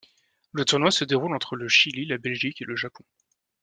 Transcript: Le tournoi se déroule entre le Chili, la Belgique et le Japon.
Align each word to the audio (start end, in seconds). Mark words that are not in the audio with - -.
Le 0.51 0.65
tournoi 0.65 0.89
se 0.89 1.03
déroule 1.05 1.35
entre 1.35 1.55
le 1.55 1.67
Chili, 1.67 2.07
la 2.07 2.17
Belgique 2.17 2.59
et 2.63 2.65
le 2.65 2.75
Japon. 2.75 3.03